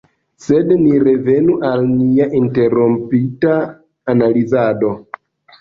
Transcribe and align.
Sed 0.43 0.71
ni 0.85 0.95
revenu 1.07 1.57
al 1.69 1.83
nia 1.91 2.27
interrompita 2.41 3.55
analizado. 4.15 4.93